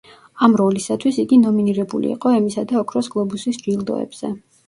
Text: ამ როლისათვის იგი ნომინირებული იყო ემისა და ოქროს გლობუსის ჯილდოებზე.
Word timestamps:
ამ 0.45 0.53
როლისათვის 0.61 1.19
იგი 1.23 1.37
ნომინირებული 1.41 2.09
იყო 2.15 2.33
ემისა 2.37 2.65
და 2.71 2.79
ოქროს 2.81 3.13
გლობუსის 3.17 3.63
ჯილდოებზე. 3.67 4.35